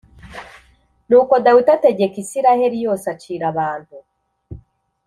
[1.09, 3.97] Nuko dawidi ategeka isirayeli yose acira abantu